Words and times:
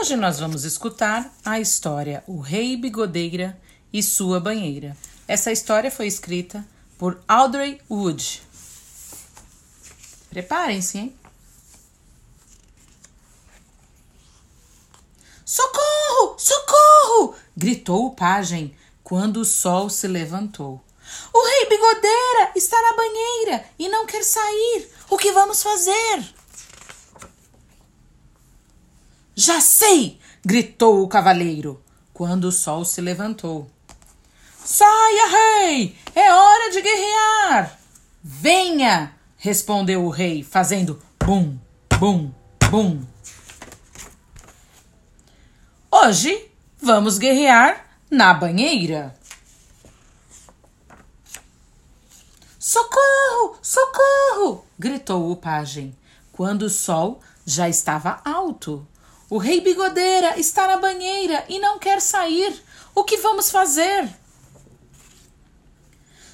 Hoje 0.00 0.16
nós 0.16 0.40
vamos 0.40 0.64
escutar 0.64 1.30
a 1.44 1.60
história 1.60 2.24
O 2.26 2.40
Rei 2.40 2.74
Bigodeira 2.74 3.60
e 3.92 4.02
Sua 4.02 4.40
Banheira. 4.40 4.96
Essa 5.28 5.52
história 5.52 5.90
foi 5.90 6.06
escrita 6.06 6.66
por 6.96 7.22
Audrey 7.28 7.78
Wood. 7.90 8.42
Preparem-se, 10.30 10.96
hein? 10.96 11.14
Socorro! 15.44 16.34
Socorro! 16.38 17.34
gritou 17.54 18.06
o 18.06 18.14
pajem 18.14 18.74
quando 19.04 19.36
o 19.36 19.44
sol 19.44 19.90
se 19.90 20.08
levantou. 20.08 20.82
O 21.30 21.46
rei 21.46 21.68
Bigodeira 21.68 22.52
está 22.56 22.80
na 22.80 22.96
banheira 22.96 23.66
e 23.78 23.86
não 23.90 24.06
quer 24.06 24.24
sair. 24.24 24.90
O 25.10 25.18
que 25.18 25.30
vamos 25.32 25.62
fazer? 25.62 26.39
Já 29.42 29.58
sei! 29.58 30.20
gritou 30.44 31.02
o 31.02 31.08
cavaleiro 31.08 31.82
quando 32.12 32.44
o 32.44 32.52
sol 32.52 32.84
se 32.84 33.00
levantou. 33.00 33.70
Saia, 34.62 35.28
rei! 35.30 35.96
É 36.14 36.30
hora 36.30 36.70
de 36.70 36.82
guerrear! 36.82 37.80
Venha! 38.22 39.14
respondeu 39.38 40.04
o 40.04 40.10
rei, 40.10 40.42
fazendo 40.42 41.00
bum, 41.24 41.58
bum, 41.98 42.30
bum. 42.70 43.02
Hoje 45.90 46.50
vamos 46.78 47.16
guerrear 47.16 47.98
na 48.10 48.34
banheira. 48.34 49.18
Socorro! 52.58 53.56
Socorro! 53.62 54.66
gritou 54.78 55.30
o 55.32 55.36
pajem, 55.36 55.96
quando 56.30 56.64
o 56.64 56.70
sol 56.70 57.22
já 57.46 57.70
estava 57.70 58.20
alto. 58.22 58.86
O 59.30 59.38
rei 59.38 59.60
Bigodeira 59.60 60.38
está 60.40 60.66
na 60.66 60.78
banheira 60.78 61.44
e 61.48 61.60
não 61.60 61.78
quer 61.78 62.00
sair. 62.00 62.52
O 62.92 63.04
que 63.04 63.16
vamos 63.18 63.48
fazer? 63.48 64.08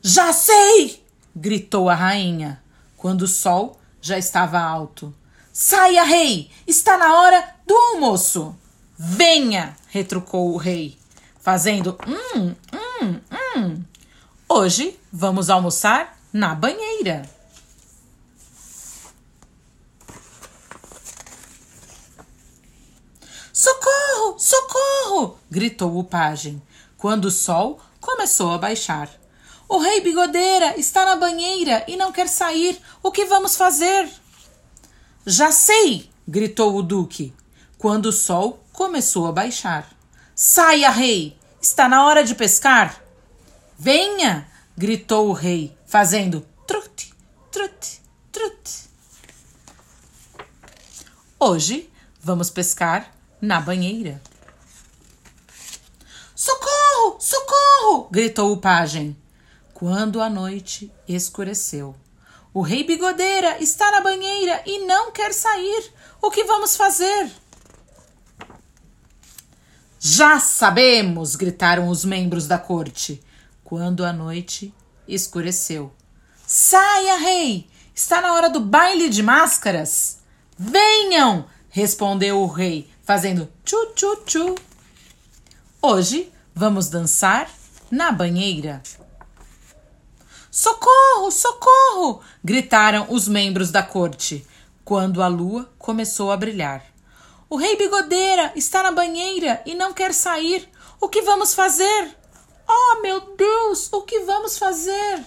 Já 0.00 0.32
sei! 0.32 1.04
gritou 1.36 1.90
a 1.90 1.94
rainha, 1.94 2.62
quando 2.96 3.22
o 3.22 3.28
sol 3.28 3.78
já 4.00 4.16
estava 4.16 4.58
alto. 4.58 5.14
Saia, 5.52 6.02
rei! 6.02 6.50
Está 6.66 6.96
na 6.96 7.14
hora 7.14 7.56
do 7.66 7.74
almoço! 7.74 8.56
Venha! 8.96 9.76
retrucou 9.88 10.54
o 10.54 10.56
rei, 10.56 10.98
fazendo 11.40 11.98
hum, 12.06 12.54
hum, 12.72 13.20
hum. 13.56 13.84
Hoje 14.48 14.98
vamos 15.12 15.50
almoçar 15.50 16.18
na 16.32 16.54
banheira. 16.54 17.22
Socorro! 23.58 24.38
Socorro! 24.38 25.38
gritou 25.50 25.98
o 25.98 26.04
pajem, 26.04 26.62
quando 26.96 27.24
o 27.24 27.30
sol 27.30 27.80
começou 28.00 28.52
a 28.52 28.58
baixar. 28.58 29.10
O 29.68 29.78
rei 29.78 30.00
Bigodeira 30.00 30.78
está 30.78 31.04
na 31.04 31.16
banheira 31.16 31.84
e 31.88 31.96
não 31.96 32.12
quer 32.12 32.28
sair. 32.28 32.80
O 33.02 33.10
que 33.10 33.24
vamos 33.24 33.56
fazer? 33.56 34.08
Já 35.26 35.50
sei! 35.50 36.08
gritou 36.28 36.76
o 36.76 36.84
duque, 36.84 37.34
quando 37.76 38.06
o 38.06 38.12
sol 38.12 38.62
começou 38.72 39.26
a 39.26 39.32
baixar. 39.32 39.90
Saia, 40.36 40.90
rei! 40.90 41.36
Está 41.60 41.88
na 41.88 42.06
hora 42.06 42.22
de 42.22 42.36
pescar! 42.36 43.02
Venha! 43.76 44.46
gritou 44.76 45.30
o 45.30 45.32
rei, 45.32 45.76
fazendo 45.84 46.46
trute, 46.64 47.12
trute, 47.50 48.00
trute. 48.30 48.88
Hoje 51.40 51.90
vamos 52.22 52.50
pescar 52.50 53.17
na 53.40 53.60
banheira. 53.60 54.20
Socorro! 56.34 57.16
Socorro! 57.18 58.08
gritou 58.10 58.52
o 58.52 58.56
pajem. 58.56 59.16
Quando 59.74 60.20
a 60.20 60.28
noite 60.28 60.92
escureceu. 61.06 61.94
O 62.52 62.62
rei 62.62 62.82
Bigodeira 62.84 63.62
está 63.62 63.90
na 63.90 64.00
banheira 64.00 64.62
e 64.66 64.86
não 64.86 65.12
quer 65.12 65.32
sair. 65.32 65.92
O 66.20 66.30
que 66.30 66.44
vamos 66.44 66.76
fazer? 66.76 67.30
Já 70.00 70.40
sabemos! 70.40 71.36
gritaram 71.36 71.88
os 71.88 72.04
membros 72.04 72.46
da 72.46 72.58
corte. 72.58 73.22
Quando 73.62 74.04
a 74.04 74.12
noite 74.12 74.74
escureceu. 75.06 75.92
Saia, 76.46 77.16
rei! 77.16 77.68
Está 77.94 78.20
na 78.20 78.34
hora 78.34 78.48
do 78.48 78.60
baile 78.60 79.08
de 79.08 79.22
máscaras! 79.22 80.18
Venham! 80.56 81.46
respondeu 81.68 82.40
o 82.40 82.46
rei, 82.46 82.90
fazendo 83.08 83.50
tchu-tchu-tchu. 83.64 84.54
Hoje 85.80 86.30
vamos 86.54 86.90
dançar 86.90 87.50
na 87.90 88.12
banheira. 88.12 88.82
Socorro, 90.50 91.30
socorro! 91.30 92.20
gritaram 92.44 93.06
os 93.08 93.26
membros 93.26 93.70
da 93.70 93.82
corte 93.82 94.46
quando 94.84 95.22
a 95.22 95.26
lua 95.26 95.72
começou 95.78 96.30
a 96.30 96.36
brilhar. 96.36 96.84
O 97.48 97.56
rei 97.56 97.78
Bigodeira 97.78 98.52
está 98.54 98.82
na 98.82 98.92
banheira 98.92 99.62
e 99.64 99.74
não 99.74 99.94
quer 99.94 100.12
sair. 100.12 100.68
O 101.00 101.08
que 101.08 101.22
vamos 101.22 101.54
fazer? 101.54 102.14
Oh, 102.68 103.00
meu 103.00 103.34
Deus, 103.34 103.90
o 103.90 104.02
que 104.02 104.20
vamos 104.20 104.58
fazer? 104.58 105.24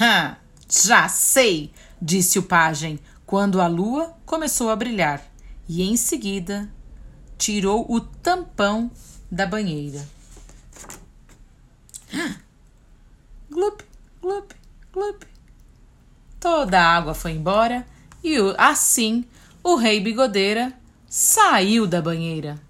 Hã, 0.00 0.38
já 0.66 1.10
sei, 1.10 1.74
disse 2.00 2.38
o 2.38 2.42
pajem, 2.42 2.98
quando 3.26 3.60
a 3.60 3.66
lua 3.66 4.16
começou 4.24 4.70
a 4.70 4.76
brilhar 4.76 5.20
e 5.68 5.82
em 5.82 5.96
seguida 5.96 6.70
tirou 7.36 7.84
o 7.92 8.00
tampão 8.00 8.90
da 9.30 9.44
banheira. 9.44 10.06
Glup, 13.50 13.82
glup, 14.22 14.52
glup. 14.92 15.24
Toda 16.38 16.80
a 16.80 16.96
água 16.96 17.14
foi 17.14 17.32
embora 17.32 17.86
e 18.22 18.36
assim 18.56 19.24
o 19.62 19.74
rei 19.74 20.00
bigodeira 20.00 20.72
saiu 21.08 21.86
da 21.86 22.00
banheira. 22.00 22.65